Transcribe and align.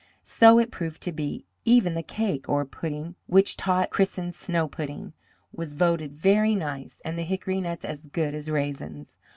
So 0.23 0.57
it 0.57 0.71
proved 0.71 0.99
to 1.03 1.11
be; 1.11 1.45
even 1.63 1.93
the 1.93 2.01
cake, 2.01 2.49
or 2.49 2.65
pudding, 2.65 3.13
which 3.27 3.55
Tot 3.55 3.91
christened 3.91 4.33
snow 4.33 4.67
pudding, 4.67 5.13
was 5.51 5.75
voted 5.75 6.15
very 6.17 6.55
nice, 6.55 6.99
and 7.05 7.19
the 7.19 7.23
hickory 7.23 7.61
nuts 7.61 7.85
as 7.85 8.07
good 8.07 8.33
as 8.33 8.49
raisins. 8.49 9.17